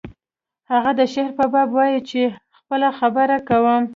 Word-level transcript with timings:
هغه 0.71 0.91
د 0.99 1.01
شعر 1.13 1.31
په 1.39 1.45
باب 1.53 1.69
وایی 1.77 1.99
چې 2.09 2.21
خپله 2.57 2.89
خبره 2.99 3.37
کوم 3.49 3.81